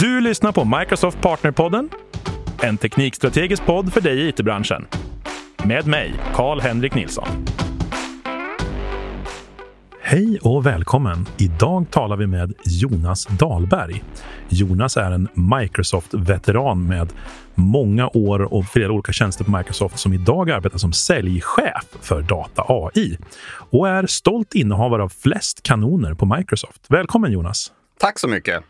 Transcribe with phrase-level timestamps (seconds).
[0.00, 1.90] Du lyssnar på Microsoft Partnerpodden,
[2.62, 4.86] en teknikstrategisk podd för dig i it-branschen.
[5.64, 7.28] Med mig, Karl-Henrik Nilsson.
[10.00, 11.26] Hej och välkommen!
[11.38, 14.04] Idag talar vi med Jonas Dahlberg.
[14.48, 17.12] Jonas är en Microsoft-veteran med
[17.54, 22.64] många år och flera olika tjänster på Microsoft som idag arbetar som säljchef för Data
[22.68, 23.18] AI
[23.70, 26.86] och är stolt innehavare av flest kanoner på Microsoft.
[26.88, 27.72] Välkommen Jonas!
[27.98, 28.64] Tack så mycket!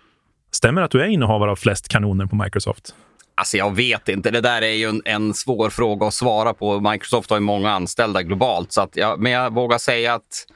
[0.57, 2.95] Stämmer att du är innehavare av flest kanoner på Microsoft?
[3.35, 4.31] Alltså jag vet inte.
[4.31, 6.81] Det där är ju en, en svår fråga att svara på.
[6.81, 10.47] Microsoft har ju många anställda globalt, så att jag, men jag vågar säga att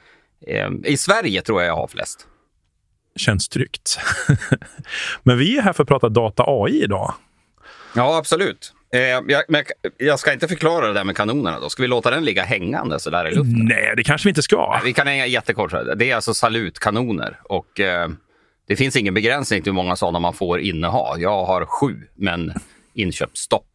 [0.46, 2.26] eh, i Sverige tror jag jag har flest.
[3.16, 3.98] Känns tryggt.
[5.22, 7.14] men vi är här för att prata data AI idag.
[7.94, 8.72] Ja, absolut.
[8.94, 9.64] Eh, jag, men
[9.98, 11.60] jag ska inte förklara det där med kanonerna.
[11.60, 11.68] då.
[11.68, 13.68] Ska vi låta den ligga hängande så där i luften?
[13.70, 14.70] Nej, det kanske vi inte ska.
[14.72, 15.72] Nej, vi kan hänga jättekort.
[15.96, 17.40] Det är alltså salutkanoner.
[17.44, 18.08] Och, eh,
[18.70, 21.18] det finns ingen begränsning till hur många sådana man får inneha.
[21.18, 22.52] Jag har sju, men
[22.94, 23.66] inköpsstopp.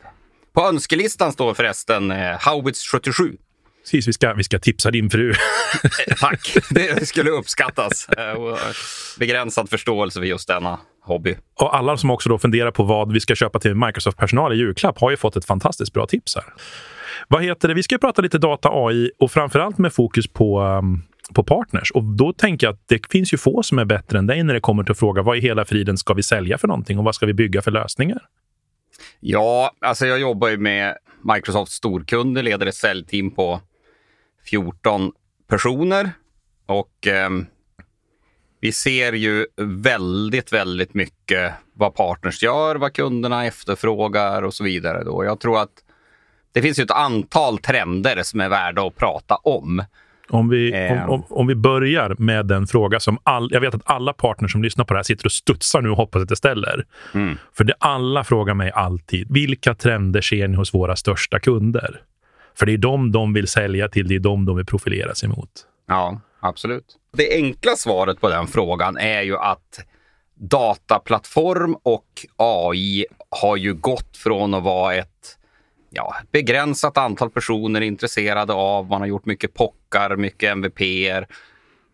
[0.53, 3.37] På önskelistan står förresten eh, Haubits 77.
[3.83, 5.33] Precis, vi ska, vi ska tipsa din fru.
[6.19, 8.09] Tack, det skulle uppskattas.
[8.09, 8.57] Eh,
[9.19, 11.35] begränsad förståelse för just denna hobby.
[11.55, 14.99] Och alla som också då funderar på vad vi ska köpa till Microsoft-personal i julklapp
[14.99, 16.45] har ju fått ett fantastiskt bra tips här.
[17.27, 17.73] Vad heter det?
[17.73, 21.91] Vi ska prata lite data AI och framförallt med fokus på um, på partners.
[21.91, 24.53] Och då tänker jag att det finns ju få som är bättre än dig när
[24.53, 27.05] det kommer till att fråga vad i hela friden ska vi sälja för någonting och
[27.05, 28.21] vad ska vi bygga för lösningar?
[29.19, 30.97] Ja, alltså jag jobbar ju med
[31.33, 33.61] Microsofts storkunder, leder ett säljteam på
[34.45, 35.11] 14
[35.47, 36.11] personer
[36.65, 37.29] och eh,
[38.59, 45.03] vi ser ju väldigt, väldigt mycket vad partners gör, vad kunderna efterfrågar och så vidare.
[45.03, 45.25] Då.
[45.25, 45.83] Jag tror att
[46.51, 49.83] det finns ju ett antal trender som är värda att prata om.
[50.29, 51.09] Om vi, om, ehm.
[51.09, 54.63] om, om, vi börjar med den fråga som all, jag vet att alla partners som
[54.63, 56.85] lyssnar på det här sitter och studsar nu och hoppas att det ställer.
[57.13, 57.37] Mm.
[57.57, 62.01] För det alla frågar mig alltid, vilka trender ser ni hos våra största kunder?
[62.57, 65.29] För det är dem de vill sälja till, det är dem de vill profilera sig
[65.29, 65.49] mot.
[65.87, 66.85] Ja, absolut.
[67.17, 69.85] Det enkla svaret på den frågan är ju att
[70.35, 72.05] dataplattform och
[72.37, 75.37] AI har ju gått från att vara ett
[75.95, 78.89] ja, begränsat antal personer intresserade av.
[78.89, 81.27] Man har gjort mycket pockar, mycket MVPer.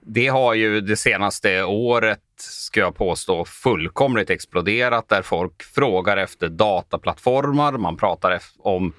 [0.05, 6.49] Det har ju det senaste året, ska jag påstå, fullkomligt exploderat där folk frågar efter
[6.49, 7.71] dataplattformar.
[7.71, 8.93] Man pratar om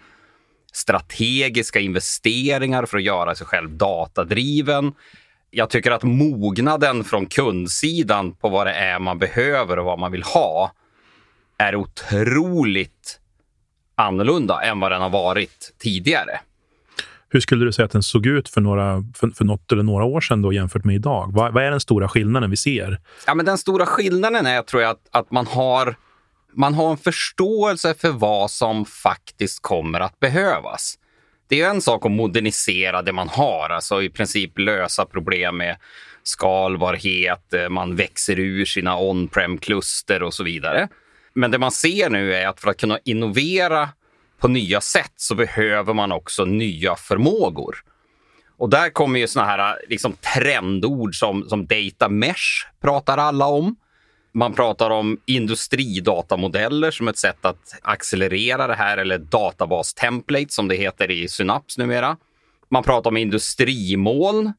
[0.72, 4.92] strategiska investeringar för att göra sig själv datadriven.
[5.50, 10.12] Jag tycker att mognaden från kundsidan på vad det är man behöver och vad man
[10.12, 10.72] vill ha
[11.58, 13.21] är otroligt
[14.02, 16.40] annorlunda än vad den har varit tidigare.
[17.28, 20.04] Hur skulle du säga att den såg ut för, några, för, för något eller några
[20.04, 21.30] år sedan då, jämfört med idag?
[21.32, 23.00] Vad, vad, är den stora skillnaden vi ser?
[23.26, 25.96] Ja, men den stora skillnaden är tror jag att, att man, har,
[26.52, 30.98] man har en förståelse för vad som faktiskt kommer att behövas.
[31.48, 35.76] Det är en sak att modernisera det man har, alltså i princip lösa problem med
[36.22, 40.88] skalbarhet, eh, man växer ur sina on-prem-kluster och så vidare.
[41.34, 43.88] Men det man ser nu är att för att kunna innovera
[44.40, 47.76] på nya sätt så behöver man också nya förmågor.
[48.56, 53.76] Och där kommer ju såna här liksom, trendord som, som data mesh pratar alla om.
[54.34, 60.74] Man pratar om industridatamodeller som ett sätt att accelerera det här, eller databastemplate som det
[60.74, 62.16] heter i Synaps numera.
[62.70, 64.52] Man pratar om industrimoln.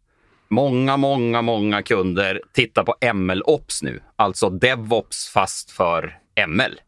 [0.49, 6.79] Många, många, många kunder tittar på ML-ops nu, alltså DevOps fast för ML.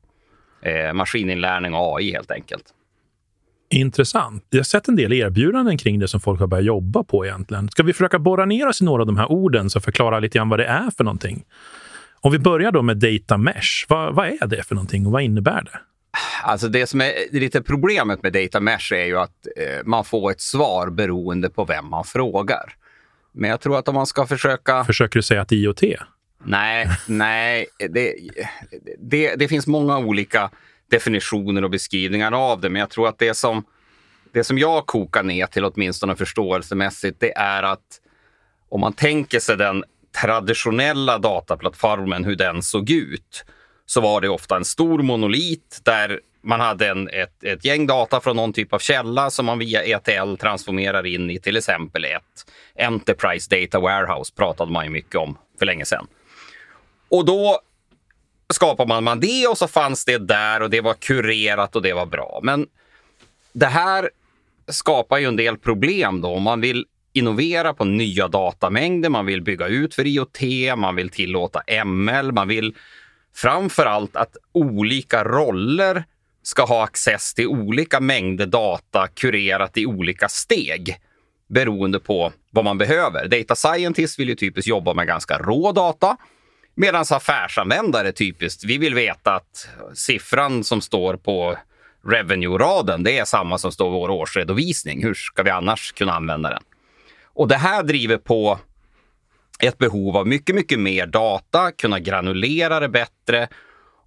[0.61, 2.63] Eh, maskininlärning och AI helt enkelt.
[3.69, 4.45] Intressant.
[4.50, 7.69] Jag har sett en del erbjudanden kring det som folk har börjat jobba på egentligen.
[7.69, 10.38] Ska vi försöka borra ner oss i några av de här orden så förklara lite
[10.38, 11.45] grann vad det är för någonting?
[12.22, 13.85] Om vi börjar då med data mesh.
[13.88, 15.79] Vad, vad är det för någonting och vad innebär det?
[16.44, 20.31] Alltså det som är lite problemet med data mesh är ju att eh, man får
[20.31, 22.73] ett svar beroende på vem man frågar.
[23.31, 24.84] Men jag tror att om man ska försöka...
[24.84, 25.84] Försöker du säga att IoT?
[26.47, 27.67] Nej, nej.
[27.78, 28.16] Det,
[28.99, 30.49] det, det, finns många olika
[30.91, 33.64] definitioner och beskrivningar av det, men jag tror att det som,
[34.34, 38.02] det som jag kokar ner till, åtminstone förståelsemässigt, det är att
[38.70, 39.84] om man tänker sig den
[40.22, 43.46] traditionella dataplattformen, hur den såg ut,
[43.85, 48.22] så var det ofta en stor monolit där man hade en, ett, ett gäng data
[48.22, 52.52] från någon typ av källa som man via ETL transformerar in i till exempel ett
[52.79, 56.08] Enterprise Data Warehouse, pratade man ju mycket om för länge sedan.
[57.09, 57.59] Och då
[58.53, 62.05] skapade man det och så fanns det där och det var kurerat och det var
[62.05, 62.40] bra.
[62.43, 62.67] Men
[63.53, 64.09] det här
[64.67, 66.29] skapar ju en del problem då.
[66.29, 70.41] om Man vill innovera på nya datamängder, man vill bygga ut för IoT,
[70.78, 72.75] man vill tillåta ML, man vill
[73.35, 76.03] framför allt att olika roller
[76.43, 80.97] ska ha access till olika mängder data kurerat i olika steg
[81.47, 83.28] beroende på vad man behöver.
[83.28, 86.17] Data scientist vill ju typiskt jobba med ganska rå data
[86.75, 91.57] medan affärsanvändare typiskt, vi vill veta att siffran som står på
[92.07, 95.03] revenue-raden, det är samma som står i vår årsredovisning.
[95.03, 96.63] Hur ska vi annars kunna använda den?
[97.23, 98.59] Och det här driver på
[99.59, 103.47] ett behov av mycket, mycket mer data, kunna granulera det bättre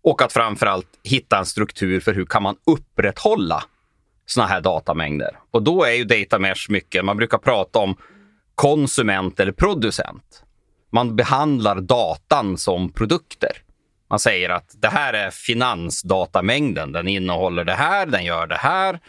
[0.03, 3.65] och att framförallt hitta en struktur för hur kan man upprätthålla
[4.27, 5.39] såna här datamängder.
[5.51, 7.97] Och då är ju data mesh mycket, man brukar prata om
[8.55, 10.45] konsument eller producent.
[10.91, 13.51] Man behandlar datan som produkter.
[14.11, 16.93] Man säger att det här är finansdatamängden.
[16.93, 19.01] Den innehåller det här, den gör det här.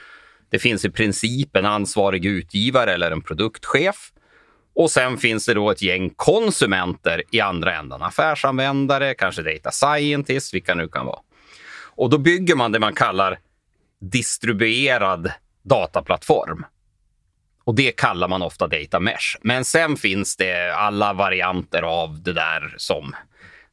[0.49, 4.11] Det finns i princip en ansvarig utgivare eller en produktchef.
[4.75, 8.01] Och sen finns det då ett gäng konsumenter i andra änden.
[8.01, 11.19] Affärsanvändare, kanske data scientist, vilka nu kan vara.
[11.95, 13.39] Och då bygger man det man kallar
[14.01, 15.31] distribuerad
[15.63, 16.65] dataplattform.
[17.69, 19.37] Och det kallar man ofta data mesh.
[19.41, 23.15] Men sen finns det alla varianter av det där som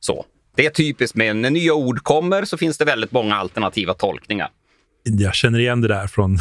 [0.01, 0.25] så.
[0.57, 4.49] Det är typiskt med när nya ord kommer så finns det väldigt många alternativa tolkningar.
[5.03, 6.39] Jag känner igen det där från...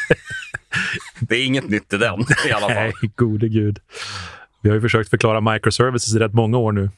[1.20, 2.74] det är inget nytt i den i alla fall.
[2.74, 3.78] Nej, gode gud.
[4.60, 6.90] Vi har ju försökt förklara microservices i rätt många år nu.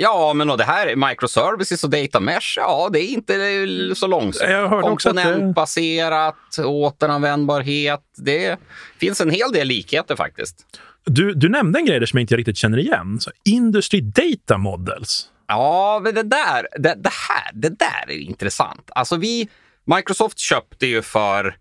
[0.00, 4.70] Ja, men och det här microservices och data mesh, ja, det är inte så långsamt.
[4.82, 6.64] Komponentbaserat, det...
[6.64, 8.00] återanvändbarhet.
[8.16, 8.56] Det
[9.00, 10.66] finns en hel del likheter faktiskt.
[11.04, 13.20] Du, du nämnde en grej där som jag inte riktigt känner igen.
[13.20, 15.28] Så Industry Data Models.
[15.46, 18.90] Ja, men det där, det, det, här, det där är intressant.
[18.94, 19.48] Alltså vi,
[19.84, 21.56] Microsoft köpte ju för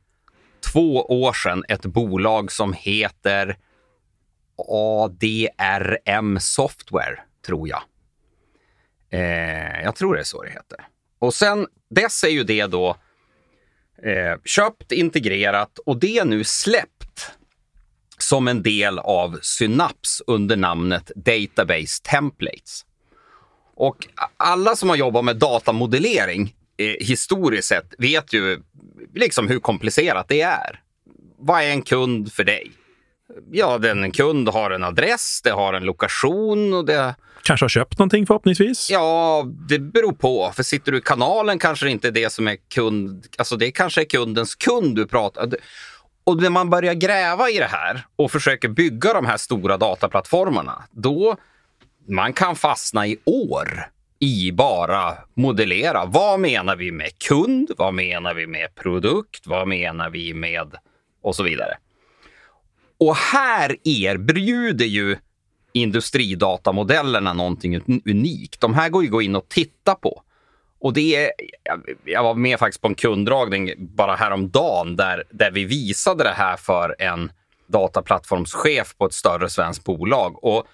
[0.74, 3.58] två år sedan ett bolag som heter
[4.68, 7.82] ADRM Software, tror jag.
[9.10, 10.88] Eh, jag tror det är så det heter.
[11.20, 12.98] Och sen dess är ju det då
[14.04, 17.32] eh, köpt, integrerat och det är nu släppt
[18.18, 22.86] som en del av Synapse under namnet Database Templates.
[23.76, 24.08] Och
[24.38, 28.60] alla som har jobbat med datamodellering eh, historiskt sett vet ju
[29.16, 30.82] liksom hur komplicerat det är.
[31.38, 32.72] Vad är en kund för dig?
[33.52, 37.16] Ja, den kund har en adress, det har en lokation och det...
[37.44, 38.90] Kanske har köpt någonting förhoppningsvis?
[38.92, 40.52] Ja, det beror på.
[40.56, 43.26] För sitter du i kanalen kanske det inte är det som är kund...
[43.38, 45.50] Alltså det kanske är kundens kund du pratar...
[46.24, 50.84] Och när man börjar gräva i det här och försöker bygga de här stora dataplattformarna,
[50.92, 51.38] då
[52.08, 53.90] man kan fastna i år
[54.20, 56.06] i bara modellera.
[56.06, 57.72] Vad menar vi med kund?
[57.78, 59.48] Vad menar vi med produkt?
[59.48, 60.76] Vad menar vi med
[61.22, 61.78] och så vidare.
[63.00, 65.18] Och här erbjuder ju
[65.74, 68.62] industridatamodellerna någonting unikt.
[68.62, 70.22] De här går ju att gå in och titta på.
[70.80, 71.32] Och det är,
[72.06, 76.58] jag var med faktiskt på en kunddragning bara häromdagen där, där vi visade det här
[76.58, 77.32] för en
[77.68, 80.44] dataplattformschef på ett större svenskt bolag.
[80.44, 80.68] Och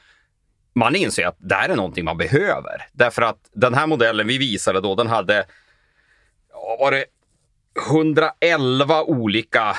[0.75, 2.87] man inser att det här är någonting man behöver.
[2.91, 5.45] Därför att den här modellen vi visade då, den hade
[6.79, 7.05] var det
[7.89, 9.75] 111 olika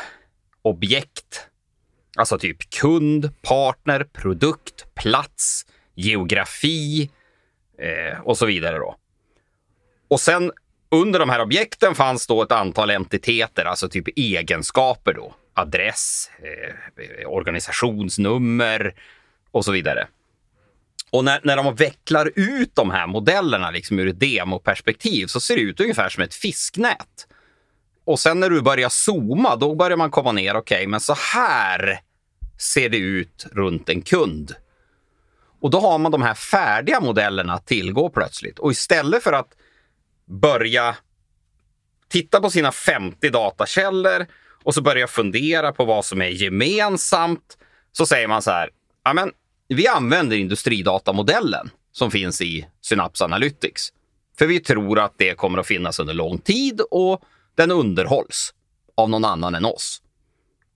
[0.63, 1.49] objekt.
[2.17, 7.11] Alltså typ kund, partner, produkt, plats, geografi
[7.79, 8.79] eh, och så vidare.
[8.79, 8.97] då.
[10.09, 10.53] Och sen
[10.91, 15.35] under de här objekten fanns då ett antal entiteter, alltså typ egenskaper då.
[15.55, 18.95] Adress, eh, organisationsnummer
[19.51, 20.07] och så vidare.
[21.11, 25.57] Och när, när de vecklar ut de här modellerna liksom ur ett demoperspektiv så ser
[25.57, 27.27] det ut ungefär som ett fisknät.
[28.05, 30.57] Och sen när du börjar zooma, då börjar man komma ner.
[30.57, 32.01] Okej, okay, men så här
[32.59, 34.55] ser det ut runt en kund.
[35.61, 38.59] Och då har man de här färdiga modellerna att tillgå plötsligt.
[38.59, 39.49] Och istället för att
[40.25, 40.97] börja
[42.09, 44.27] titta på sina 50 datakällor
[44.65, 47.59] och så börja fundera på vad som är gemensamt,
[47.93, 48.71] så säger man så här.
[49.05, 49.33] Ja, men
[49.69, 53.93] vi använder industridatamodellen som finns i Synapse Analytics.
[54.39, 57.23] För vi tror att det kommer att finnas under lång tid och
[57.55, 58.55] den underhålls
[58.95, 60.03] av någon annan än oss.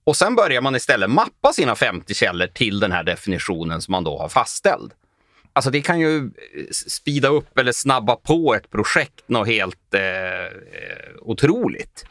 [0.05, 4.05] Och sen börjar man istället mappa sina 50 källor till den här definitionen som man
[4.05, 4.93] då har fastställd.
[5.53, 6.31] Alltså det kan ju
[6.89, 10.01] spida upp eller snabba på ett projekt något helt eh,
[11.21, 12.07] otroligt.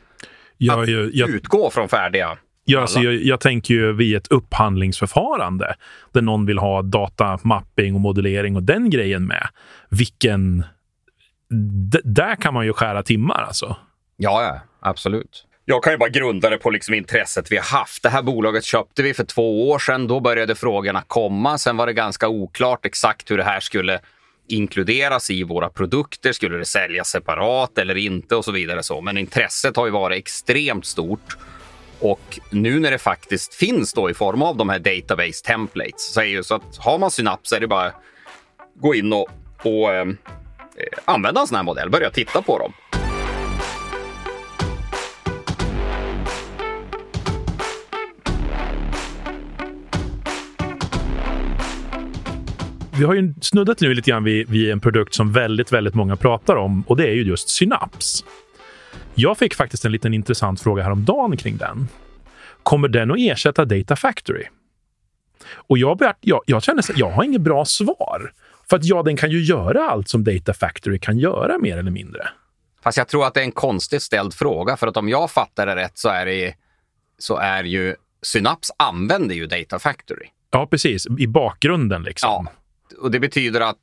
[0.58, 2.38] Ja, att jag, jag, utgå från färdiga
[2.70, 5.76] Ja, alltså jag, jag, tänker ju vid ett upphandlingsförfarande
[6.12, 9.48] där någon vill ha datamapping och modellering och den grejen med.
[9.90, 10.66] Vilken...
[11.90, 13.76] D där kan man ju skära timmar alltså.
[14.18, 15.48] Ja, ja, absolut.
[15.66, 18.04] Jag kan ju bara grunda det på liksom intresset vi har haft.
[18.04, 20.08] Det här bolaget köpte vi för två år sedan.
[20.08, 21.58] Då började frågorna komma.
[21.58, 24.00] Sen var det ganska oklart exakt hur det här skulle
[24.48, 26.32] inkluderas i våra produkter?
[26.32, 28.84] Skulle det säljas separat eller inte och så vidare.
[28.84, 29.02] Så.
[29.02, 31.38] Men intresset har ju varit extremt stort.
[32.00, 36.22] Och nu när det faktiskt finns då i form av de här database templates så
[36.22, 37.92] är ju så att har man Synapse är det bara
[38.76, 39.30] gå in och,
[39.64, 40.08] och eh,
[41.06, 42.74] använda en sån här modell, börja titta på dem.
[52.98, 56.16] Vi har ju snuddat nu lite grann vid, vid, en produkt som väldigt, väldigt många
[56.16, 58.26] pratar om och det är ju just Synaps.
[59.16, 61.88] Jag fick faktiskt en liten intressant fråga häromdagen kring den.
[62.64, 64.44] Kommer den att ersätta Data Factory?
[65.50, 68.32] Och jag, jag, jag känner att jag har inget bra svar.
[68.70, 71.92] För att ja, den kan ju göra allt som Data Factory kan göra mer eller
[71.92, 72.28] mindre.
[72.84, 74.78] Fast jag tror att det är en konstigt ställd fråga.
[74.78, 76.54] För att om jag fattar det rätt så är, det,
[77.18, 80.28] så är ju Synaps använder ju Data Factory.
[80.52, 81.08] Ja, precis.
[81.20, 82.30] I bakgrunden liksom.
[82.30, 82.52] Ja,
[82.94, 83.78] och det betyder att,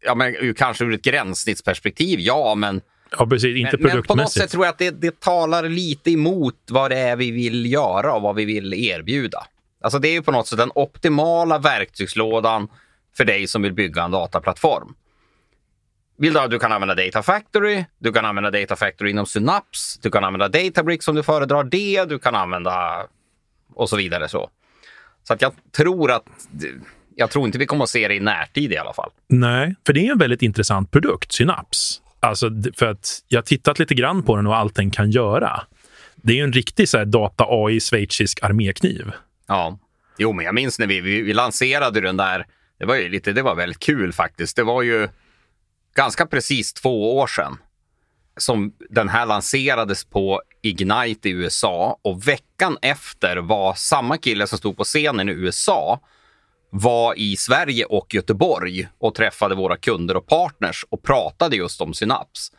[0.00, 2.80] ja, men, kanske ur ett gränssnittsperspektiv, ja, men
[3.18, 3.56] Ja, precis.
[3.56, 6.90] Inte men, men på något sätt tror jag att det, det talar lite emot vad
[6.90, 9.46] det är vi vill göra och vad vi vill erbjuda.
[9.80, 12.68] Alltså det är ju på något sätt den optimala verktygslådan
[13.16, 14.94] för dig som vill bygga en dataplattform.
[16.18, 20.10] Vill du, du kan använda Data Factory, du kan använda Data Factory inom Synapse, du
[20.10, 23.06] kan använda Databricks om du föredrar det, du kan använda
[23.74, 24.28] och så vidare.
[24.28, 24.50] Så,
[25.22, 26.24] så att jag tror att
[27.18, 29.10] jag tror inte vi kommer att se det i närtid i alla fall.
[29.28, 32.00] Nej, för det är en väldigt intressant produkt, Synaps.
[32.20, 35.62] Alltså, för att jag har tittat lite grann på den och allt den kan göra.
[36.16, 39.12] Det är ju en riktig så här, data-AI schweizisk armékniv.
[39.46, 39.78] Ja,
[40.18, 42.46] jo, men jag minns när vi, vi, vi lanserade den där.
[42.78, 44.56] Det var ju lite, det var väldigt kul faktiskt.
[44.56, 45.08] Det var ju
[45.94, 47.58] ganska precis två år sedan
[48.36, 54.58] som den här lanserades på Ignite i USA och veckan efter var samma kille som
[54.58, 56.00] stod på scenen i USA
[56.78, 61.94] var i Sverige och Göteborg och träffade våra kunder och partners och pratade just om
[61.94, 62.52] Synaps.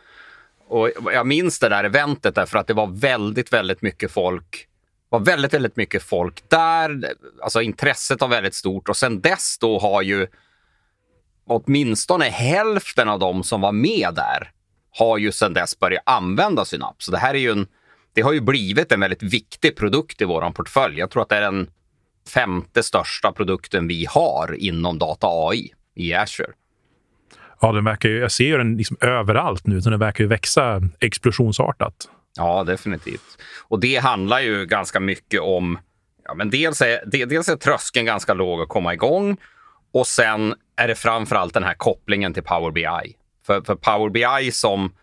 [0.68, 4.68] Och jag minns det där eventet därför att det var väldigt, väldigt mycket folk
[5.10, 7.16] var väldigt, väldigt mycket folk där.
[7.42, 10.28] Alltså intresset var väldigt stort och sen dess då har ju
[11.48, 14.52] åtminstone hälften av dem som var med där
[14.92, 17.06] har ju sen dess börjat använda Synaps.
[17.06, 17.68] Så det här är ju en,
[18.14, 21.00] det har ju blivit en väldigt viktig produkt i vår portfölj.
[21.00, 21.70] Jag tror att det är den
[22.28, 26.52] femte största produkten vi har inom data AI i Azure.
[27.62, 30.28] Ja, den verkar ju, jag ser ju den liksom överallt nu, så den verkar ju
[30.28, 32.10] växa explosionsartat.
[32.38, 33.38] Ja, definitivt.
[33.68, 35.80] Och det handlar ju ganska mycket om...
[36.24, 39.38] Ja, men dels, är, dels är tröskeln ganska låg att komma igång
[39.94, 43.16] och sen är det framför allt den här kopplingen till Power BI.
[43.46, 44.94] För, för Power BI som,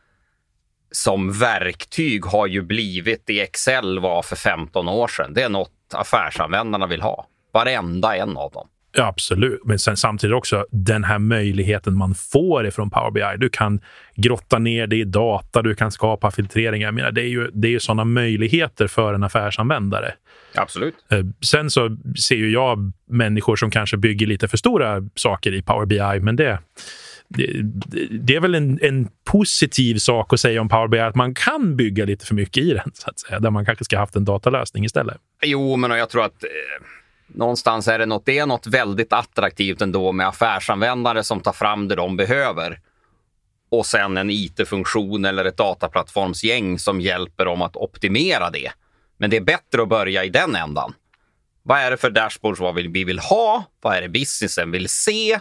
[0.90, 5.34] som verktyg har ju blivit det Excel var för 15 år sedan.
[5.34, 7.26] Det är något affärsanvändarna vill ha.
[7.52, 8.68] Varenda en av dem.
[8.96, 9.60] Ja, absolut.
[9.64, 13.38] Men sen samtidigt också den här möjligheten man får ifrån Power BI.
[13.38, 13.80] Du kan
[14.14, 16.86] grotta ner det i data, du kan skapa filtreringar.
[16.86, 20.14] Jag menar, det är ju, det är ju sådana möjligheter för en affärsanvändare.
[20.54, 20.94] Absolut.
[21.10, 21.96] Eh, sen så
[22.26, 26.36] ser ju jag människor som kanske bygger lite för stora saker i Power BI, men
[26.36, 26.58] det,
[28.10, 31.76] det, är väl en, en, positiv sak att säga om Power BI, att man kan
[31.76, 34.24] bygga lite för mycket i den, så att säga, där man kanske ska haft en
[34.24, 35.16] datalösning istället.
[35.42, 36.48] Jo, men jag tror att eh,
[37.26, 41.88] någonstans är det något, det är något väldigt attraktivt ändå med affärsanvändare som tar fram
[41.88, 42.78] det de behöver
[43.70, 48.70] och sen en it-funktion eller ett dataplattformsgäng som hjälper dem att optimera det.
[49.18, 50.94] Men det är bättre att börja i den ändan.
[51.62, 53.64] Vad är det för dashboards vad vi vill ha?
[53.80, 55.40] Vad är det businessen vill se?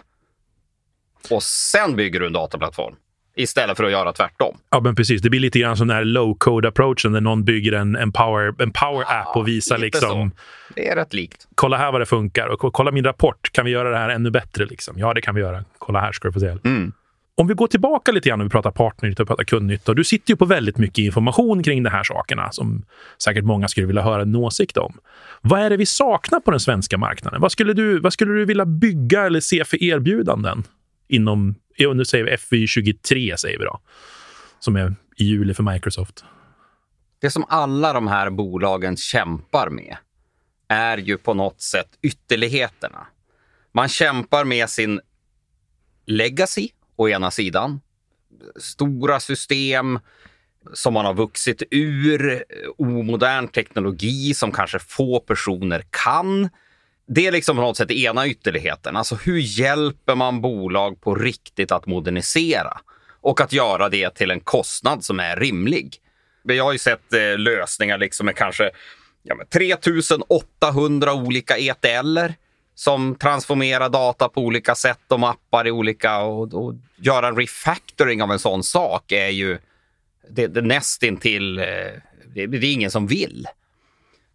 [1.32, 2.96] Och sen bygger du en dataplattform.
[3.36, 4.58] Istället för att göra tvärtom.
[4.70, 5.22] Ja, men precis.
[5.22, 8.72] Det blir lite grann som den här low-code-approachen när någon bygger en, en power-app en
[8.72, 10.32] power ja, och visar liksom...
[10.32, 10.36] Så.
[10.75, 11.48] Det är rätt likt.
[11.56, 13.51] Kolla här vad det funkar och kolla min rapport.
[13.51, 14.65] Kan vi göra det här ännu bättre?
[14.65, 15.00] Liksom?
[15.00, 15.63] Ja, det kan vi göra.
[15.77, 16.58] Kolla här ska du få se.
[16.65, 16.92] Mm.
[17.36, 19.94] Om vi går tillbaka lite grann och vi pratar partnernytta och pratar kundnytta.
[19.94, 22.86] Du sitter ju på väldigt mycket information kring de här sakerna som
[23.24, 24.94] säkert många skulle vilja höra en åsikt om.
[25.42, 27.42] Vad är det vi saknar på den svenska marknaden?
[27.42, 30.63] Vad skulle du, vad skulle du vilja bygga eller se för erbjudanden?
[31.13, 31.55] Inom,
[31.96, 33.79] nu säger vi FY23 säger vi då,
[34.60, 36.24] som är i juli för Microsoft.
[37.20, 39.98] Det som alla de här bolagen kämpar med
[40.67, 43.08] är ju på något sätt ytterligheterna.
[43.72, 45.01] Man kämpar med sin
[46.05, 47.82] legacy å ena sidan.
[48.60, 50.00] Stora system
[50.74, 52.39] som man har vuxit ur, eh,
[52.77, 56.50] omodern teknologi som kanske få personer kan
[57.08, 58.96] det är liksom på något sätt ena ytterligheten.
[58.96, 62.78] Alltså hur hjälper man bolag på riktigt att modernisera?
[63.22, 65.98] Och att göra det till en kostnad som är rimlig.
[66.44, 68.72] Vi har ju sett eh, lösningar liksom med kanske
[69.24, 72.36] ja, 3800 olika ETLer
[72.76, 78.24] som transformerar data på olika sätt och mappar i olika och, och göra en refactoring
[78.24, 79.58] av en sån sak är ju
[80.30, 81.66] det, det nästintill, eh,
[82.34, 83.48] det, det är ingen som vill.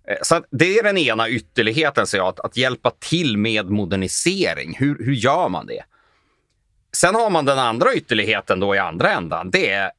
[0.08, 4.76] Eh, så det är den ena ytterligheten, så jag, att, att hjälpa till med modernisering.
[4.78, 5.82] Hur, hur gör man det?
[6.96, 9.50] Sen har man den andra ytterligheten då i andra ändan.
[9.50, 9.90] Det är,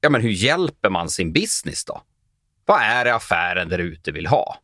[0.00, 2.02] ja men hur hjälper man sin business då?
[2.66, 4.56] Vad är det affären där ute vill ha?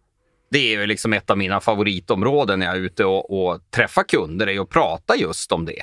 [0.50, 4.02] Det är ju liksom ett av mina favoritområden när jag är ute och, och träffar
[4.02, 5.82] kunder, är att prata just om det.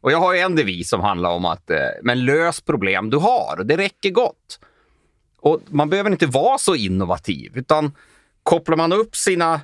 [0.00, 3.64] Och jag har en devis som handlar om att eh, men lös problem du har.
[3.64, 4.60] Det räcker gott.
[5.38, 7.92] Och man behöver inte vara så innovativ, utan
[8.44, 9.60] kopplar man upp sina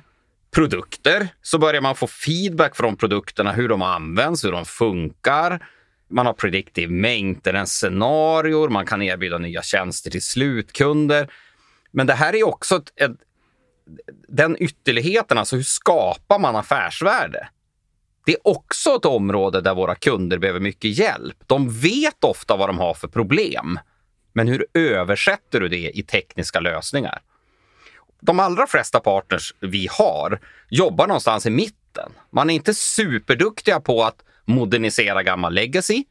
[0.51, 5.67] produkter så börjar man få feedback från produkterna, hur de används, hur de funkar.
[6.09, 11.31] Man har predictive maintenance-scenarior, man kan erbjuda nya tjänster till slutkunder.
[11.91, 13.11] Men det här är också ett, ett,
[14.27, 17.47] den ytterligheten, alltså hur skapar man affärsvärde?
[18.25, 21.37] Det är också ett område där våra kunder behöver mycket hjälp.
[21.47, 23.79] De vet ofta vad de har för problem.
[24.33, 27.21] Men hur översätter du det i tekniska lösningar?
[28.21, 32.11] De allra flesta partners vi har jobbar någonstans i mitten.
[32.29, 36.03] Man är inte superduktiga på att modernisera gammal legacy.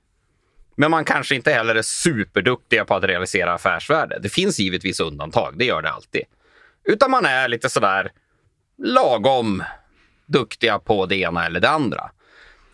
[0.77, 4.19] Men man kanske inte heller är superduktiga på att realisera affärsvärde.
[4.23, 6.23] Det finns givetvis undantag, det gör det alltid.
[6.85, 8.13] Utan man är lite sådär
[8.79, 9.63] lagom
[10.27, 12.11] duktiga på det ena eller det andra.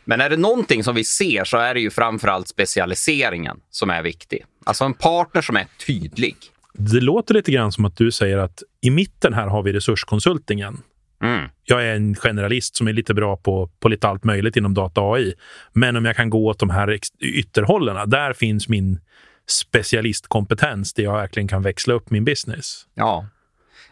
[0.04, 4.02] Men är det någonting som vi ser så är det ju framförallt specialiseringen som är
[4.02, 4.44] viktig.
[4.64, 6.36] Alltså en partner som är tydlig.
[6.78, 10.82] Det låter lite grann som att du säger att i mitten här har vi resurskonsultingen.
[11.22, 11.48] Mm.
[11.64, 15.00] Jag är en generalist som är lite bra på, på lite allt möjligt inom data
[15.00, 15.34] AI.
[15.72, 19.00] Men om jag kan gå åt de här ytterhållen, där finns min
[19.46, 22.86] specialistkompetens där jag verkligen kan växla upp min business.
[22.94, 23.26] Ja.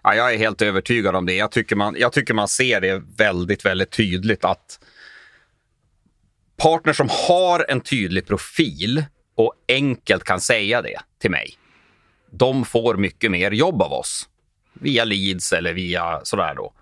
[0.03, 1.35] ja, jag är helt övertygad om det.
[1.35, 4.79] Jag tycker, man, jag tycker man ser det väldigt, väldigt tydligt att
[6.57, 9.05] partners som har en tydlig profil
[9.37, 11.55] och enkelt kan säga det till mig,
[12.37, 14.29] de får mycket mer jobb av oss.
[14.73, 16.73] Via leads eller via sådär då.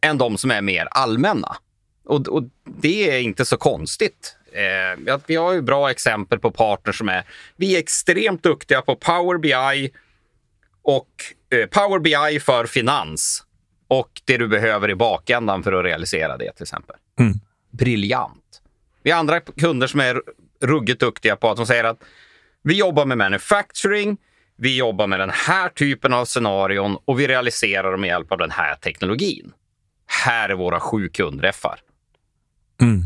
[0.00, 1.56] Än de som är mer allmänna.
[2.04, 4.36] Och, och det är inte så konstigt.
[4.52, 7.24] Eh, vi har ju bra exempel på partners som är...
[7.56, 9.90] Vi är extremt duktiga på Power BI
[10.82, 11.08] och
[11.50, 13.44] eh, Power BI för finans
[13.88, 16.96] och det du behöver i bakändan för att realisera det till exempel.
[17.18, 17.32] Mm.
[17.70, 18.62] Briljant.
[19.02, 20.22] Vi har andra kunder som är
[20.60, 22.02] ruggigt duktiga på att de säger att
[22.62, 24.16] vi jobbar med manufacturing,
[24.56, 28.38] vi jobbar med den här typen av scenarion och vi realiserar dem med hjälp av
[28.38, 29.52] den här teknologin.
[30.06, 31.78] Här är våra sju kundträffar.
[32.80, 33.02] Mm.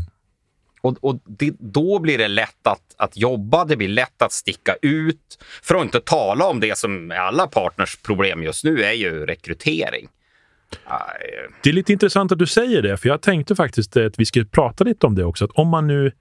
[0.81, 4.75] Och, och det, då blir det lätt att, att jobba, det blir lätt att sticka
[4.81, 5.43] ut.
[5.63, 9.25] För att inte tala om det som är alla partners problem just nu, är ju
[9.25, 10.07] rekrytering.
[11.63, 14.45] Det är lite intressant att du säger det, för jag tänkte faktiskt att vi skulle
[14.45, 15.45] prata lite om det också.
[15.45, 16.11] Att om man nu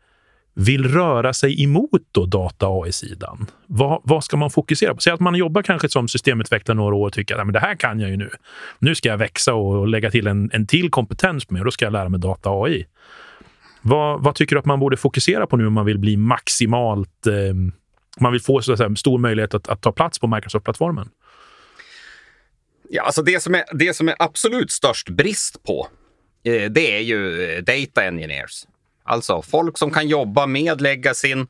[0.54, 5.00] vill röra sig emot då data AI-sidan, vad, vad, ska man fokusera på?
[5.00, 8.00] Säg att man jobbar kanske som systemutvecklare några år och tycker att det här kan
[8.00, 8.30] jag ju nu.
[8.78, 11.70] Nu ska jag växa och lägga till en, en till kompetens på mig och då
[11.70, 12.86] ska jag lära mig data AI.
[13.82, 17.26] Vad, vad, tycker du att man borde fokusera på nu om man vill bli maximalt...
[17.26, 17.54] Eh,
[18.20, 21.08] man vill få så att säga, stor möjlighet att, att ta plats på Microsoft-plattformen?
[22.88, 25.88] Ja, alltså det som, är, det som är absolut störst brist på,
[26.44, 28.64] eh, det är ju eh, data engineers.
[29.02, 31.46] Alltså folk som kan jobba med legacyn,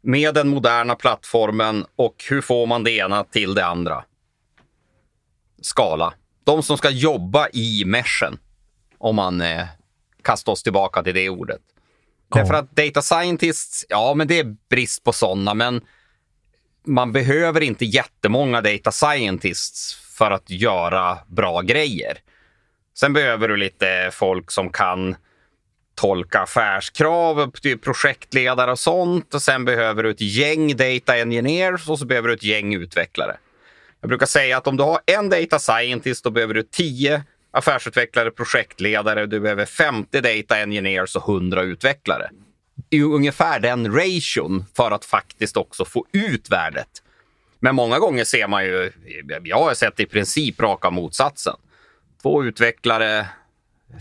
[0.00, 4.04] med den moderna plattformen och hur får man det ena till det andra?
[5.60, 6.14] Skala.
[6.44, 8.38] De som ska jobba i meshen,
[8.98, 9.66] om man eh,
[10.22, 11.60] kastar oss tillbaka till det ordet.
[12.30, 12.38] Oh.
[12.38, 15.80] Därför att data scientists, ja men det är brist på sådana, men
[16.86, 22.18] man behöver inte jättemånga data scientists för att göra bra grejer.
[22.94, 25.16] Sen behöver du lite folk som kan
[25.98, 29.34] tolka affärskrav typ projektledare och sånt.
[29.34, 33.36] Och sen behöver du ett gäng data engineers och så behöver du ett gäng utvecklare.
[34.00, 38.30] Jag brukar säga att om du har en data scientist då behöver du tio affärsutvecklare,
[38.30, 42.30] projektledare, du behöver 50 data engineers och 100 utvecklare.
[42.90, 47.02] I ungefär den ration för att faktiskt också få ut värdet.
[47.60, 48.92] Men många gånger ser man ju,
[49.44, 51.56] jag har sett i princip raka motsatsen.
[52.22, 53.26] Två utvecklare,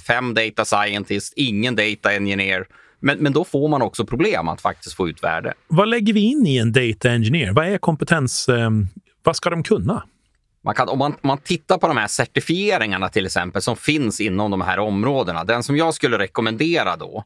[0.07, 2.67] fem data scientists, ingen data engineer.
[2.99, 5.53] Men, men då får man också problem att faktiskt få ut värde.
[5.67, 7.53] Vad lägger vi in i en data engineer?
[7.53, 8.49] Vad är kompetens?
[8.49, 8.69] Eh,
[9.23, 10.03] vad ska de kunna?
[10.61, 14.51] Man kan, om man, man tittar på de här certifieringarna till exempel som finns inom
[14.51, 15.43] de här områdena.
[15.43, 17.23] Den som jag skulle rekommendera då,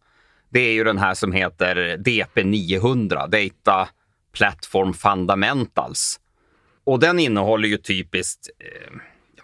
[0.50, 3.89] det är ju den här som heter DP 900, Data
[4.34, 6.19] Platform Fundamentals.
[6.84, 8.97] Och den innehåller ju typiskt eh,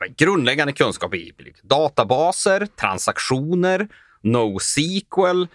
[0.06, 3.88] grundläggande kunskap i liksom, databaser, transaktioner,
[4.22, 5.48] NoSQL,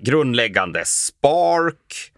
[0.00, 2.12] grundläggande Spark,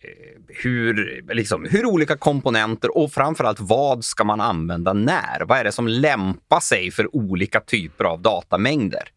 [0.00, 5.44] eh, hur, liksom, hur olika komponenter och framförallt vad ska man använda när?
[5.44, 9.08] Vad är det som lämpar sig för olika typer av datamängder?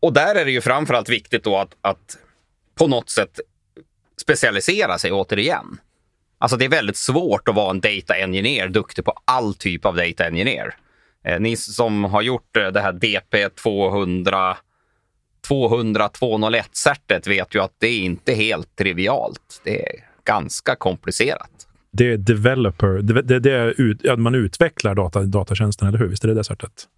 [0.00, 2.18] Och där är det ju framförallt viktigt då att, att
[2.74, 3.40] på något sätt
[4.16, 5.78] specialisera sig återigen.
[6.42, 9.96] Alltså det är väldigt svårt att vara en data engineer, duktig på all typ av
[9.96, 10.74] data engineer.
[11.24, 14.56] Eh, ni som har gjort eh, det här DP 200
[15.48, 19.60] 200 201-certet vet ju att det är inte helt trivialt.
[19.64, 21.50] Det är ganska komplicerat.
[21.92, 26.06] Det är developer, det, det, det är ut, man utvecklar data, datatjänsten, eller hur?
[26.06, 26.88] Visst är det det certet?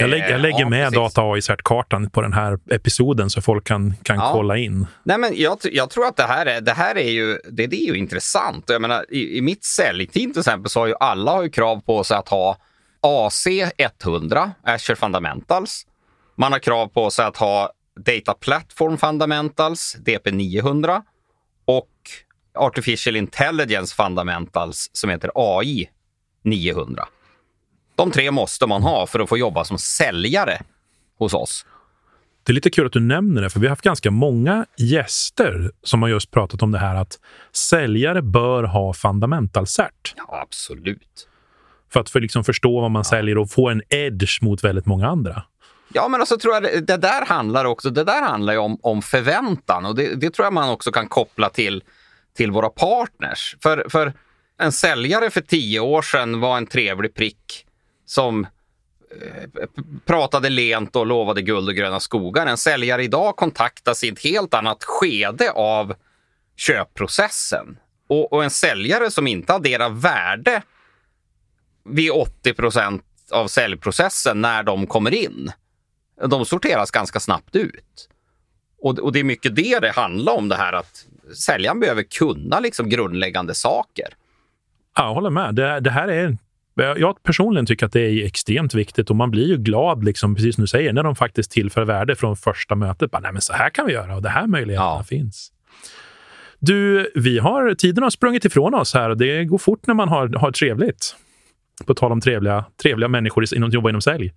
[0.00, 1.14] Jag, lägger, jag lägger ja, med precis.
[1.14, 4.30] data AI-certkartan på den här episoden så folk kan, kan ja.
[4.32, 4.86] kolla in.
[5.02, 7.76] Nej, men jag, jag, tror att det här är, det här är ju, det, det
[7.76, 8.64] är ju intressant.
[8.68, 11.80] Jag menar, i, I mitt säljteam till exempel så har ju alla har ju krav
[11.80, 12.56] på sig att ha
[13.00, 13.46] AC
[14.04, 15.86] 100, Azure Fundamentals.
[16.36, 21.02] Man har krav på sig att ha Data Platform Fundamentals, DP 900
[21.64, 21.90] och
[22.54, 25.90] Artificial Intelligence Fundamentals som heter AI
[26.44, 27.08] 900.
[27.98, 30.60] De tre måste man ha för att få jobba som säljare
[31.18, 31.66] hos oss.
[32.42, 35.70] Det är lite kul att du nämner det, för vi har haft ganska många gäster
[35.82, 37.18] som har just pratat om det här att
[37.52, 40.14] säljare bör ha fundamental cert.
[40.16, 41.28] Ja, absolut.
[41.92, 43.04] För att för liksom förstå vad man ja.
[43.04, 45.42] säljer och få en edge mot väldigt många andra.
[45.92, 49.86] Ja, men alltså tror jag det, där handlar också det där handlar om, om förväntan
[49.86, 51.82] och det, det, tror jag man också kan koppla till,
[52.36, 53.56] till våra partners.
[53.62, 54.12] För, för
[54.58, 57.64] en säljare för tio år sedan var en trevlig prick
[58.08, 58.46] som
[59.20, 59.66] eh,
[60.06, 62.46] pratade lent och lovade guld och gröna skogar.
[62.46, 65.94] En säljare idag kontaktas i ett helt annat skede av
[66.56, 67.78] köpprocessen.
[68.08, 70.62] Och, och en säljare som inte adderar värde
[71.84, 75.52] vid 80 procent av säljprocessen när de kommer in,
[76.26, 78.08] de sorteras ganska snabbt ut.
[78.80, 82.60] Och, och det är mycket det det handlar om, det här att säljaren behöver kunna
[82.60, 84.08] liksom grundläggande saker.
[84.96, 85.54] Ja, jag håller med.
[85.54, 86.36] Det, det här är
[86.84, 90.54] jag personligen tycker att det är extremt viktigt och man blir ju glad, liksom, precis
[90.54, 93.10] som du säger, när de faktiskt tillför värde från första mötet.
[93.10, 95.04] Bara, Nej, men så här kan vi göra och det här möjligheterna ja.
[95.04, 95.52] finns.
[96.58, 100.08] Du, vi har, tiden har sprungit ifrån oss här och det går fort när man
[100.08, 101.16] har, har trevligt.
[101.86, 104.32] På tal om trevliga, trevliga människor inom, jobbar inom sälj.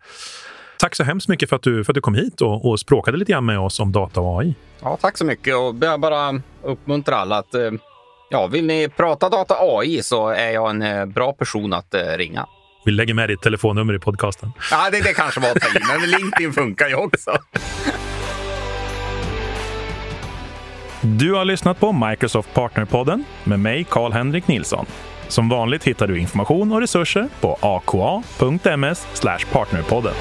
[0.79, 3.17] Tack så hemskt mycket för att du, för att du kom hit och, och språkade
[3.17, 4.55] lite grann med oss om data och AI.
[4.81, 7.71] Ja, tack så mycket och jag bara uppmuntra alla att eh,
[8.33, 12.17] Ja, vill ni prata data AI så är jag en eh, bra person att eh,
[12.17, 12.45] ringa.
[12.85, 14.51] Vi lägger med ditt telefonnummer i podcasten.
[14.71, 17.31] Ja, det, det kanske var att ta in, men LinkedIn funkar ju också.
[21.01, 24.85] Du har lyssnat på Microsoft Partnerpodden med mig, Karl-Henrik Nilsson.
[25.27, 29.07] Som vanligt hittar du information och resurser på aka.ms
[29.51, 30.13] partnerpodden.